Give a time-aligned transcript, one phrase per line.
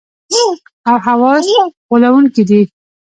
[0.89, 1.47] او حواس
[1.87, 2.61] غولونکي دي.